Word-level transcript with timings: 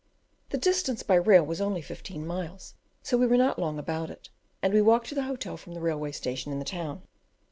The 0.49 0.57
distance 0.57 1.03
by 1.03 1.13
rail 1.13 1.43
was 1.45 1.61
only 1.61 1.83
fifteen 1.83 2.25
miles, 2.25 2.73
so 3.03 3.17
we 3.19 3.27
were 3.27 3.37
not 3.37 3.59
long 3.59 3.77
about 3.77 4.09
it; 4.09 4.29
and 4.59 4.73
we 4.73 4.81
walked 4.81 5.09
to 5.09 5.13
the 5.13 5.21
hotel 5.29 5.57
from 5.57 5.75
the 5.75 5.79
railway 5.79 6.11
station 6.11 6.51
in 6.51 6.57
the 6.57 6.65
town. 6.65 7.03